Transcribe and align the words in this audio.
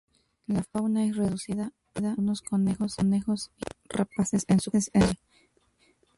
La 0.47 0.63
fauna 0.63 1.05
es 1.05 1.15
reducida: 1.15 1.73
algunos 1.93 2.41
conejos, 2.41 2.95
y 2.97 3.05
aves 3.05 3.51
rapaces 3.87 4.45
en 4.47 4.59
su 4.59 4.71
cumbre. 4.71 5.19